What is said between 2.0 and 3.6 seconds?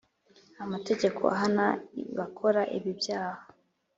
abakora ibi byaha